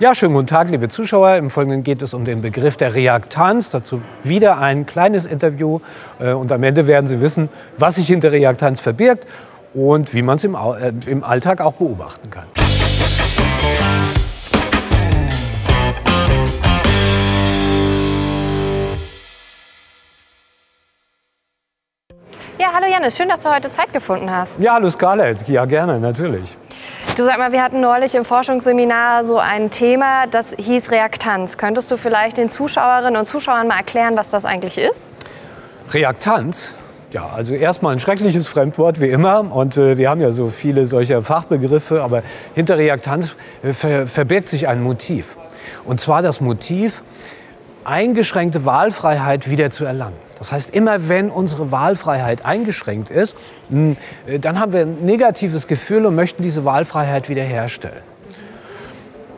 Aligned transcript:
Ja, 0.00 0.14
schönen 0.14 0.32
guten 0.32 0.46
Tag, 0.46 0.68
liebe 0.70 0.88
Zuschauer. 0.88 1.34
Im 1.34 1.50
Folgenden 1.50 1.82
geht 1.82 2.02
es 2.02 2.14
um 2.14 2.24
den 2.24 2.40
Begriff 2.40 2.76
der 2.76 2.94
Reaktanz. 2.94 3.70
Dazu 3.70 4.00
wieder 4.22 4.58
ein 4.58 4.86
kleines 4.86 5.26
Interview. 5.26 5.80
Äh, 6.20 6.34
und 6.34 6.52
am 6.52 6.62
Ende 6.62 6.86
werden 6.86 7.08
Sie 7.08 7.20
wissen, 7.20 7.48
was 7.78 7.96
sich 7.96 8.06
hinter 8.06 8.30
Reaktanz 8.30 8.78
verbirgt 8.78 9.26
und 9.74 10.14
wie 10.14 10.22
man 10.22 10.36
es 10.36 10.44
im, 10.44 10.54
äh, 10.54 10.92
im 11.10 11.24
Alltag 11.24 11.60
auch 11.60 11.72
beobachten 11.72 12.30
kann. 12.30 12.46
Ja, 22.56 22.68
hallo 22.72 22.86
Janis, 22.88 23.16
schön, 23.16 23.28
dass 23.28 23.42
du 23.42 23.52
heute 23.52 23.70
Zeit 23.70 23.92
gefunden 23.92 24.30
hast. 24.30 24.60
Ja, 24.60 24.74
hallo 24.74 24.90
Scarlett. 24.90 25.48
Ja, 25.48 25.64
gerne, 25.64 25.98
natürlich. 25.98 26.56
Du 27.18 27.24
sag 27.24 27.36
mal, 27.36 27.50
wir 27.50 27.64
hatten 27.64 27.80
neulich 27.80 28.14
im 28.14 28.24
Forschungsseminar 28.24 29.24
so 29.24 29.38
ein 29.38 29.70
Thema, 29.70 30.28
das 30.28 30.54
hieß 30.56 30.92
Reaktanz. 30.92 31.58
Könntest 31.58 31.90
du 31.90 31.96
vielleicht 31.96 32.36
den 32.36 32.48
Zuschauerinnen 32.48 33.16
und 33.16 33.24
Zuschauern 33.24 33.66
mal 33.66 33.78
erklären, 33.78 34.16
was 34.16 34.30
das 34.30 34.44
eigentlich 34.44 34.78
ist? 34.78 35.10
Reaktanz? 35.90 36.76
Ja, 37.10 37.28
also 37.34 37.54
erstmal 37.54 37.92
ein 37.92 37.98
schreckliches 37.98 38.46
Fremdwort 38.46 39.00
wie 39.00 39.08
immer. 39.08 39.52
Und 39.52 39.76
äh, 39.76 39.98
wir 39.98 40.10
haben 40.10 40.20
ja 40.20 40.30
so 40.30 40.46
viele 40.46 40.86
solcher 40.86 41.20
Fachbegriffe. 41.20 42.04
Aber 42.04 42.22
hinter 42.54 42.78
Reaktanz 42.78 43.34
äh, 43.64 43.72
ver 43.72 44.06
verbirgt 44.06 44.48
sich 44.48 44.68
ein 44.68 44.80
Motiv. 44.80 45.36
Und 45.86 45.98
zwar 45.98 46.22
das 46.22 46.40
Motiv, 46.40 47.02
eingeschränkte 47.88 48.64
Wahlfreiheit 48.64 49.50
wieder 49.50 49.70
zu 49.70 49.84
erlangen. 49.84 50.16
Das 50.38 50.52
heißt, 50.52 50.70
immer 50.70 51.08
wenn 51.08 51.30
unsere 51.30 51.72
Wahlfreiheit 51.72 52.44
eingeschränkt 52.44 53.10
ist, 53.10 53.36
hm, 53.70 53.96
äh, 54.26 54.38
dann 54.38 54.60
haben 54.60 54.72
wir 54.72 54.82
ein 54.82 55.04
negatives 55.04 55.66
Gefühl 55.66 56.06
und 56.06 56.14
möchten 56.14 56.42
diese 56.42 56.64
Wahlfreiheit 56.64 57.28
wiederherstellen. 57.28 58.02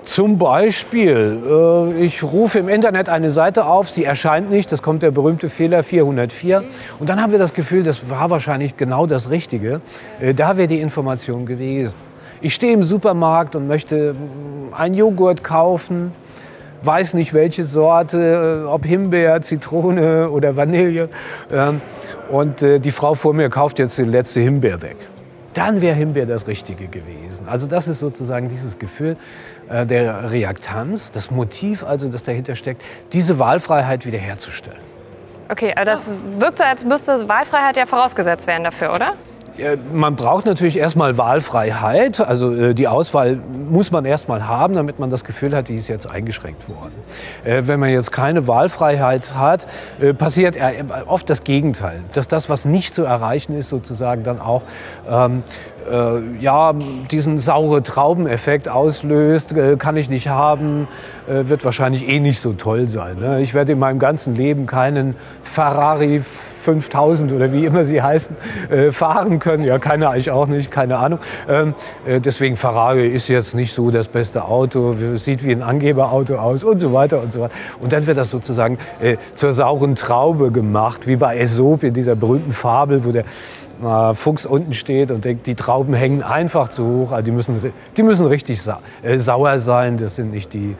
Zum 0.04 0.38
Beispiel, 0.38 1.40
äh, 1.48 2.04
ich 2.04 2.22
rufe 2.22 2.58
im 2.58 2.68
Internet 2.68 3.08
eine 3.08 3.30
Seite 3.30 3.64
auf, 3.66 3.88
sie 3.88 4.04
erscheint 4.04 4.50
nicht, 4.50 4.72
das 4.72 4.82
kommt 4.82 5.02
der 5.02 5.12
berühmte 5.12 5.48
Fehler 5.48 5.82
404. 5.84 6.64
Und 6.98 7.08
dann 7.08 7.22
haben 7.22 7.30
wir 7.30 7.38
das 7.38 7.54
Gefühl, 7.54 7.84
das 7.84 8.10
war 8.10 8.28
wahrscheinlich 8.28 8.76
genau 8.76 9.06
das 9.06 9.30
Richtige. 9.30 9.80
Äh, 10.20 10.34
da 10.34 10.56
wäre 10.56 10.66
die 10.66 10.80
Information 10.80 11.46
gewesen. 11.46 11.96
Ich 12.42 12.54
stehe 12.54 12.72
im 12.72 12.82
Supermarkt 12.82 13.54
und 13.54 13.68
möchte 13.68 14.10
hm, 14.10 14.74
einen 14.74 14.94
Joghurt 14.94 15.44
kaufen 15.44 16.12
weiß 16.82 17.14
nicht 17.14 17.34
welche 17.34 17.64
Sorte, 17.64 18.62
äh, 18.64 18.66
ob 18.66 18.84
Himbeer, 18.84 19.40
Zitrone 19.40 20.30
oder 20.30 20.56
Vanille. 20.56 21.08
Ähm, 21.52 21.80
und 22.30 22.62
äh, 22.62 22.78
die 22.78 22.90
Frau 22.90 23.14
vor 23.14 23.34
mir 23.34 23.50
kauft 23.50 23.78
jetzt 23.78 23.98
den 23.98 24.10
letzten 24.10 24.42
Himbeer 24.42 24.82
weg. 24.82 24.96
Dann 25.54 25.80
wäre 25.80 25.96
Himbeer 25.96 26.26
das 26.26 26.46
Richtige 26.46 26.86
gewesen. 26.86 27.48
Also 27.48 27.66
das 27.66 27.88
ist 27.88 27.98
sozusagen 27.98 28.48
dieses 28.48 28.78
Gefühl 28.78 29.16
äh, 29.68 29.84
der 29.84 30.30
Reaktanz, 30.30 31.10
das 31.10 31.30
Motiv 31.30 31.82
also, 31.84 32.08
das 32.08 32.22
dahinter 32.22 32.54
steckt, 32.54 32.82
diese 33.12 33.38
Wahlfreiheit 33.38 34.06
wiederherzustellen. 34.06 34.90
Okay, 35.48 35.72
aber 35.74 35.84
das 35.84 36.14
wirkt 36.38 36.58
so, 36.58 36.64
als 36.64 36.84
müsste 36.84 37.28
Wahlfreiheit 37.28 37.76
ja 37.76 37.84
vorausgesetzt 37.84 38.46
werden 38.46 38.62
dafür, 38.62 38.94
oder? 38.94 39.14
Man 39.92 40.16
braucht 40.16 40.46
natürlich 40.46 40.78
erstmal 40.78 41.18
Wahlfreiheit. 41.18 42.20
Also 42.20 42.54
äh, 42.54 42.74
die 42.74 42.88
Auswahl 42.88 43.38
muss 43.70 43.90
man 43.90 44.04
erstmal 44.04 44.46
haben, 44.46 44.74
damit 44.74 44.98
man 44.98 45.10
das 45.10 45.24
Gefühl 45.24 45.54
hat, 45.54 45.68
die 45.68 45.76
ist 45.76 45.88
jetzt 45.88 46.08
eingeschränkt 46.08 46.68
worden. 46.68 46.92
Äh, 47.44 47.62
wenn 47.66 47.80
man 47.80 47.90
jetzt 47.90 48.12
keine 48.12 48.46
Wahlfreiheit 48.46 49.34
hat, 49.34 49.66
äh, 50.00 50.14
passiert 50.14 50.56
oft 51.06 51.28
das 51.28 51.44
Gegenteil. 51.44 52.02
Dass 52.12 52.28
das, 52.28 52.48
was 52.48 52.64
nicht 52.64 52.94
zu 52.94 53.04
erreichen 53.04 53.56
ist, 53.56 53.68
sozusagen 53.68 54.22
dann 54.22 54.40
auch 54.40 54.62
ähm, 55.08 55.42
äh, 55.90 56.40
ja, 56.40 56.72
diesen 57.10 57.38
saure 57.38 57.82
Traubeneffekt 57.82 58.68
auslöst, 58.68 59.54
kann 59.78 59.96
ich 59.96 60.08
nicht 60.08 60.28
haben, 60.28 60.88
wird 61.26 61.64
wahrscheinlich 61.64 62.08
eh 62.08 62.20
nicht 62.20 62.40
so 62.40 62.52
toll 62.52 62.86
sein. 62.86 63.18
Ne? 63.18 63.40
Ich 63.40 63.54
werde 63.54 63.72
in 63.72 63.78
meinem 63.78 63.98
ganzen 63.98 64.34
Leben 64.34 64.66
keinen 64.66 65.14
Ferrari 65.42 66.20
5000 66.60 67.32
oder 67.32 67.52
wie 67.52 67.64
immer 67.64 67.84
sie 67.84 68.02
heißen, 68.02 68.36
äh, 68.70 68.92
fahren 68.92 69.38
können. 69.38 69.64
Ja, 69.64 69.78
keine 69.78 70.08
eigentlich 70.10 70.30
auch 70.30 70.46
nicht, 70.46 70.70
keine 70.70 70.98
Ahnung. 70.98 71.18
Ähm, 71.48 71.74
äh, 72.06 72.20
deswegen 72.20 72.56
Ferrari 72.56 73.08
ist 73.08 73.28
jetzt 73.28 73.54
nicht 73.54 73.72
so 73.72 73.90
das 73.90 74.08
beste 74.08 74.44
Auto, 74.44 74.94
sieht 75.16 75.44
wie 75.44 75.52
ein 75.52 75.62
Angeberauto 75.62 76.36
aus 76.36 76.64
und 76.64 76.78
so 76.78 76.92
weiter 76.92 77.22
und 77.22 77.32
so 77.32 77.40
weiter. 77.40 77.54
Und 77.80 77.92
dann 77.92 78.06
wird 78.06 78.18
das 78.18 78.30
sozusagen 78.30 78.78
äh, 79.00 79.16
zur 79.34 79.52
sauren 79.52 79.96
Traube 79.96 80.50
gemacht, 80.50 81.06
wie 81.06 81.16
bei 81.16 81.40
Aesop 81.40 81.82
in 81.82 81.94
dieser 81.94 82.14
berühmten 82.14 82.52
Fabel, 82.52 83.04
wo 83.04 83.12
der 83.12 83.24
äh, 83.82 84.14
Fuchs 84.14 84.46
unten 84.46 84.72
steht 84.74 85.10
und 85.10 85.24
denkt, 85.24 85.46
die 85.46 85.54
Trauben 85.54 85.94
hängen 85.94 86.22
einfach 86.22 86.68
zu 86.68 86.84
hoch. 86.84 87.12
Also 87.12 87.24
die, 87.24 87.32
müssen, 87.32 87.72
die 87.96 88.02
müssen 88.02 88.26
richtig 88.26 88.62
sa 88.62 88.80
äh, 89.02 89.18
sauer 89.18 89.58
sein, 89.58 89.96
das 89.96 90.16
sind 90.16 90.30
nicht 90.32 90.52
die, 90.52 90.76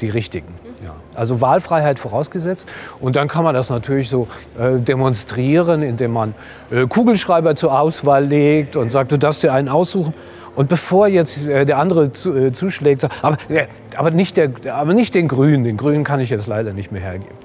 die 0.00 0.08
richtigen. 0.08 0.54
Ja. 0.84 0.94
Also 1.14 1.40
Wahlfreiheit 1.40 1.98
vorausgesetzt. 1.98 2.68
Und 3.00 3.16
dann 3.16 3.28
kann 3.28 3.44
man 3.44 3.54
das 3.54 3.70
natürlich 3.70 4.08
so 4.08 4.28
äh, 4.58 4.78
demonstrieren, 4.78 5.82
indem 5.82 6.12
man 6.12 6.34
äh, 6.70 6.86
Kugelschreiber 6.86 7.54
zur 7.54 7.78
Auswahl 7.78 8.24
legt 8.24 8.76
und 8.76 8.90
sagt, 8.90 9.12
du 9.12 9.18
darfst 9.18 9.42
dir 9.42 9.52
einen 9.52 9.68
aussuchen. 9.68 10.14
Und 10.54 10.68
bevor 10.68 11.06
jetzt 11.06 11.46
äh, 11.46 11.64
der 11.64 11.78
andere 11.78 12.12
zu, 12.12 12.34
äh, 12.34 12.52
zuschlägt, 12.52 13.02
sagt, 13.02 13.22
aber, 13.22 13.36
äh, 13.48 13.66
aber, 13.96 14.10
nicht 14.10 14.36
der, 14.36 14.50
aber 14.72 14.94
nicht 14.94 15.14
den 15.14 15.28
Grünen, 15.28 15.64
den 15.64 15.76
Grünen 15.76 16.02
kann 16.02 16.20
ich 16.20 16.30
jetzt 16.30 16.46
leider 16.46 16.72
nicht 16.72 16.92
mehr 16.92 17.02
hergeben. 17.02 17.36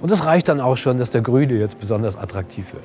Und 0.00 0.10
das 0.10 0.26
reicht 0.26 0.48
dann 0.48 0.60
auch 0.60 0.76
schon, 0.76 0.98
dass 0.98 1.10
der 1.10 1.22
Grüne 1.22 1.54
jetzt 1.54 1.80
besonders 1.80 2.16
attraktiv 2.16 2.72
wird. 2.74 2.84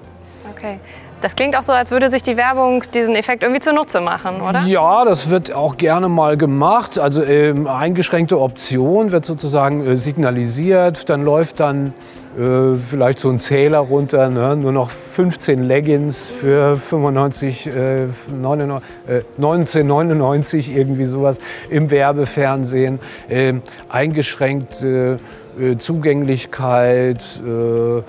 Okay. 0.63 0.79
Das 1.19 1.35
klingt 1.35 1.57
auch 1.57 1.63
so, 1.63 1.73
als 1.73 1.91
würde 1.91 2.09
sich 2.09 2.21
die 2.21 2.37
Werbung 2.37 2.83
diesen 2.93 3.15
Effekt 3.15 3.43
irgendwie 3.43 3.61
zunutze 3.61 3.99
machen, 3.99 4.41
oder? 4.41 4.61
Ja, 4.61 5.03
das 5.03 5.29
wird 5.29 5.53
auch 5.53 5.75
gerne 5.75 6.07
mal 6.07 6.37
gemacht. 6.37 6.99
Also 6.99 7.21
ähm, 7.23 7.67
eingeschränkte 7.67 8.39
Option 8.39 9.11
wird 9.11 9.25
sozusagen 9.25 9.85
äh, 9.85 9.97
signalisiert. 9.97 11.09
Dann 11.09 11.23
läuft 11.23 11.59
dann 11.59 11.93
äh, 12.37 12.75
vielleicht 12.75 13.19
so 13.19 13.29
ein 13.29 13.39
Zähler 13.39 13.79
runter, 13.79 14.29
ne? 14.29 14.55
nur 14.55 14.71
noch 14.71 14.89
15 14.89 15.63
Leggings 15.63 16.27
für 16.27 16.77
95, 16.77 17.67
äh, 17.67 18.07
99, 18.29 18.89
1999 19.37 20.75
irgendwie 20.75 21.05
sowas 21.05 21.39
im 21.69 21.89
Werbefernsehen. 21.91 22.99
Ähm, 23.29 23.61
eingeschränkte 23.89 25.19
äh, 25.59 25.77
Zugänglichkeit 25.77 27.23
äh, 27.45 28.01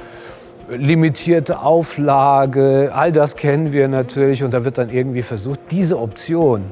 limitierte 0.69 1.61
Auflage, 1.61 2.93
all 2.95 3.13
das 3.13 3.37
kennen 3.37 3.73
wir 3.73 3.89
natürlich 3.89 4.43
und 4.43 4.55
da 4.55 4.65
wird 4.65 4.79
dann 4.79 4.91
irgendwie 4.91 5.23
versucht, 5.23 5.61
diese 5.71 5.99
Option 5.99 6.65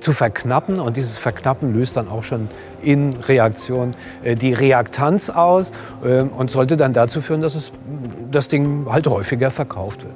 zu 0.00 0.12
verknappen 0.12 0.80
und 0.80 0.96
dieses 0.96 1.18
Verknappen 1.18 1.74
löst 1.74 1.96
dann 1.96 2.08
auch 2.08 2.24
schon 2.24 2.48
in 2.82 3.12
Reaktion 3.14 3.90
äh, 4.22 4.34
die 4.34 4.52
Reaktanz 4.54 5.30
aus 5.30 5.72
äh, 6.04 6.22
und 6.22 6.50
sollte 6.50 6.76
dann 6.76 6.92
dazu 6.92 7.20
führen, 7.20 7.40
dass 7.40 7.54
es, 7.54 7.72
das 8.30 8.48
Ding 8.48 8.86
halt 8.90 9.06
häufiger 9.06 9.50
verkauft 9.50 10.04
wird. 10.04 10.14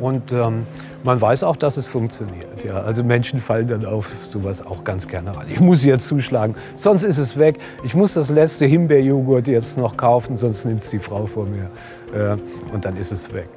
Und 0.00 0.32
ähm, 0.32 0.66
man 1.04 1.20
weiß 1.20 1.44
auch, 1.44 1.56
dass 1.56 1.76
es 1.76 1.86
funktioniert. 1.86 2.64
Ja. 2.64 2.78
Also 2.82 3.04
Menschen 3.04 3.40
fallen 3.40 3.68
dann 3.68 3.84
auf 3.84 4.08
sowas 4.22 4.64
auch 4.64 4.84
ganz 4.84 5.06
gerne 5.06 5.36
rein. 5.36 5.46
Ich 5.48 5.60
muss 5.60 5.84
jetzt 5.84 6.06
zuschlagen, 6.06 6.54
sonst 6.76 7.04
ist 7.04 7.18
es 7.18 7.38
weg. 7.38 7.58
Ich 7.84 7.94
muss 7.94 8.14
das 8.14 8.30
letzte 8.30 8.66
Himbeerjoghurt 8.66 9.48
jetzt 9.48 9.78
noch 9.78 9.96
kaufen, 9.96 10.36
sonst 10.36 10.64
nimmt 10.64 10.82
es 10.82 10.90
die 10.90 10.98
Frau 10.98 11.26
vor 11.26 11.46
mir 11.46 11.70
äh, 12.14 12.36
und 12.72 12.84
dann 12.84 12.96
ist 12.96 13.12
es 13.12 13.32
weg. 13.32 13.48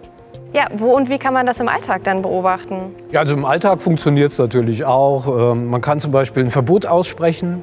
Ja, 0.53 0.67
wo 0.77 0.95
und 0.95 1.09
wie 1.09 1.17
kann 1.17 1.33
man 1.33 1.45
das 1.45 1.59
im 1.59 1.67
Alltag 1.67 2.03
dann 2.05 2.21
beobachten? 2.21 2.95
Ja, 3.11 3.19
also 3.19 3.33
im 3.33 3.43
Alltag 3.43 3.81
funktioniert 3.81 4.31
es 4.31 4.37
natürlich 4.37 4.85
auch. 4.85 5.51
Ähm, 5.51 5.65
man 5.67 5.81
kann 5.81 5.99
zum 5.99 6.11
Beispiel 6.11 6.43
ein 6.43 6.49
Verbot 6.49 6.85
aussprechen. 6.85 7.61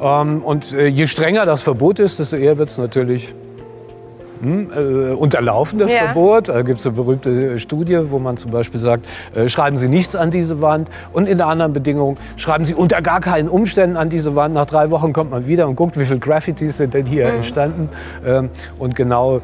Ähm, 0.00 0.42
und 0.42 0.72
äh, 0.72 0.86
je 0.86 1.06
strenger 1.08 1.44
das 1.44 1.60
Verbot 1.60 1.98
ist, 1.98 2.18
desto 2.18 2.36
eher 2.36 2.56
wird 2.56 2.70
es 2.70 2.78
natürlich 2.78 3.34
hm, 4.40 4.70
äh, 4.70 5.12
unterlaufen, 5.12 5.78
das 5.78 5.92
ja. 5.92 5.98
Verbot. 5.98 6.48
Da 6.48 6.62
gibt 6.62 6.80
es 6.80 6.86
eine 6.86 6.94
berühmte 6.94 7.58
Studie, 7.58 7.98
wo 8.10 8.18
man 8.18 8.36
zum 8.36 8.50
Beispiel 8.50 8.80
sagt, 8.80 9.06
äh, 9.34 9.48
schreiben 9.48 9.78
Sie 9.78 9.88
nichts 9.88 10.14
an 10.14 10.30
diese 10.30 10.60
Wand. 10.60 10.90
Und 11.12 11.28
in 11.28 11.38
der 11.38 11.46
anderen 11.46 11.72
Bedingung, 11.72 12.16
schreiben 12.36 12.64
Sie 12.64 12.74
unter 12.74 13.02
gar 13.02 13.20
keinen 13.20 13.48
Umständen 13.48 13.96
an 13.96 14.08
diese 14.08 14.34
Wand. 14.34 14.54
Nach 14.54 14.66
drei 14.66 14.90
Wochen 14.90 15.12
kommt 15.12 15.30
man 15.30 15.46
wieder 15.46 15.68
und 15.68 15.76
guckt, 15.76 15.98
wie 15.98 16.04
viele 16.04 16.18
Graffitis 16.18 16.76
sind 16.76 16.94
denn 16.94 17.06
hier 17.06 17.28
mhm. 17.28 17.36
entstanden. 17.36 17.88
Ähm, 18.24 18.50
und 18.78 18.94
genau 18.94 19.40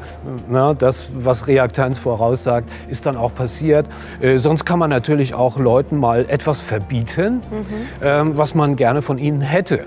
na, 0.49 0.73
das, 0.73 1.07
was 1.15 1.47
Reaktanz 1.47 1.97
voraussagt, 1.97 2.69
ist 2.89 3.05
dann 3.05 3.17
auch 3.17 3.33
passiert. 3.33 3.87
Äh, 4.21 4.37
sonst 4.37 4.65
kann 4.65 4.79
man 4.79 4.89
natürlich 4.89 5.33
auch 5.33 5.57
Leuten 5.57 5.97
mal 5.97 6.25
etwas 6.27 6.59
verbieten, 6.59 7.41
mhm. 7.49 7.65
ähm, 8.01 8.37
was 8.37 8.55
man 8.55 8.75
gerne 8.75 9.01
von 9.01 9.17
ihnen 9.17 9.41
hätte 9.41 9.85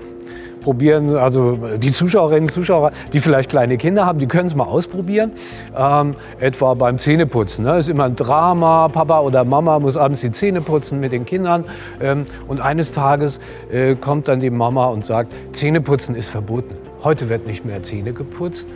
probieren, 0.67 1.15
also 1.15 1.57
die 1.77 1.93
Zuschauerinnen 1.93 2.49
und 2.49 2.51
Zuschauer, 2.51 2.91
die 3.13 3.19
vielleicht 3.19 3.49
kleine 3.49 3.77
Kinder 3.77 4.05
haben, 4.05 4.19
die 4.19 4.27
können 4.27 4.47
es 4.47 4.53
mal 4.53 4.65
ausprobieren. 4.65 5.31
Ähm, 5.77 6.15
etwa 6.41 6.73
beim 6.73 6.97
Zähneputzen. 6.97 7.63
Ne? 7.63 7.77
Ist 7.77 7.87
immer 7.87 8.03
ein 8.03 8.17
Drama, 8.17 8.89
Papa 8.89 9.21
oder 9.21 9.45
Mama 9.45 9.79
muss 9.79 9.95
abends 9.95 10.19
die 10.19 10.31
Zähne 10.31 10.59
putzen 10.59 10.99
mit 10.99 11.13
den 11.13 11.25
Kindern. 11.25 11.63
Ähm, 12.01 12.25
und 12.49 12.59
eines 12.59 12.91
Tages 12.91 13.39
äh, 13.71 13.95
kommt 13.95 14.27
dann 14.27 14.41
die 14.41 14.49
Mama 14.49 14.87
und 14.87 15.05
sagt, 15.05 15.31
Zähneputzen 15.53 16.15
ist 16.15 16.27
verboten. 16.27 16.75
Heute 17.01 17.29
wird 17.29 17.47
nicht 17.47 17.63
mehr 17.63 17.81
Zähne 17.81 18.11
geputzt. 18.11 18.67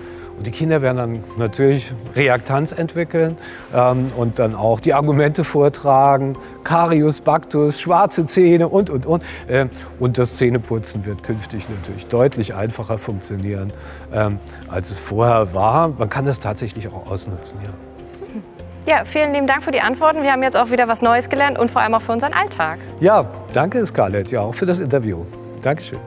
Und 0.41 0.47
die 0.47 0.51
Kinder 0.51 0.81
werden 0.81 0.97
dann 0.97 1.23
natürlich 1.37 1.93
Reaktanz 2.15 2.71
entwickeln 2.71 3.37
ähm, 3.75 4.07
und 4.17 4.39
dann 4.39 4.55
auch 4.55 4.79
die 4.79 4.95
Argumente 4.95 5.43
vortragen, 5.43 6.35
Carius, 6.63 7.21
Bactus, 7.21 7.79
schwarze 7.79 8.25
Zähne 8.25 8.67
und, 8.67 8.89
und, 8.89 9.05
und. 9.05 9.23
Ähm, 9.47 9.69
und 9.99 10.17
das 10.17 10.37
Zähneputzen 10.37 11.05
wird 11.05 11.21
künftig 11.21 11.69
natürlich 11.69 12.07
deutlich 12.07 12.55
einfacher 12.55 12.97
funktionieren, 12.97 13.71
ähm, 14.11 14.39
als 14.67 14.89
es 14.89 14.97
vorher 14.97 15.53
war. 15.53 15.89
Man 15.89 16.09
kann 16.09 16.25
das 16.25 16.39
tatsächlich 16.39 16.87
auch 16.87 17.05
ausnutzen, 17.05 17.59
ja. 17.63 17.69
Ja, 18.91 19.05
vielen 19.05 19.33
lieben 19.33 19.45
Dank 19.45 19.61
für 19.61 19.69
die 19.69 19.81
Antworten. 19.81 20.23
Wir 20.23 20.31
haben 20.31 20.41
jetzt 20.41 20.57
auch 20.57 20.71
wieder 20.71 20.87
was 20.87 21.03
Neues 21.03 21.29
gelernt 21.29 21.59
und 21.59 21.69
vor 21.69 21.83
allem 21.83 21.93
auch 21.93 22.01
für 22.01 22.13
unseren 22.13 22.33
Alltag. 22.33 22.79
Ja, 22.99 23.27
danke 23.53 23.85
Scarlett, 23.85 24.31
ja 24.31 24.41
auch 24.41 24.55
für 24.55 24.65
das 24.65 24.79
Interview. 24.79 25.23
Dankeschön. 25.61 25.99